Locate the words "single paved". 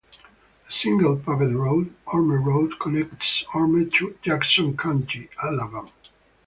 0.71-1.53